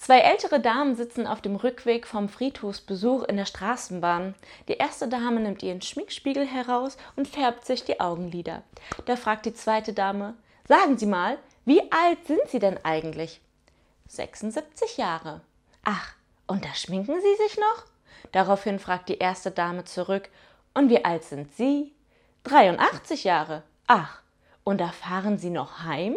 [0.00, 4.34] Zwei ältere Damen sitzen auf dem Rückweg vom Friedhofsbesuch in der Straßenbahn.
[4.66, 8.62] Die erste Dame nimmt ihren Schminkspiegel heraus und färbt sich die Augenlider.
[9.04, 10.32] Da fragt die zweite Dame:
[10.66, 11.36] Sagen Sie mal,
[11.66, 13.42] wie alt sind Sie denn eigentlich?
[14.08, 15.42] 76 Jahre.
[15.84, 16.14] Ach,
[16.46, 17.84] und da schminken Sie sich noch?
[18.32, 20.30] Daraufhin fragt die erste Dame zurück:
[20.72, 21.92] Und wie alt sind Sie?
[22.44, 23.64] 83 Jahre.
[23.86, 24.22] Ach,
[24.64, 26.16] und da fahren Sie noch heim?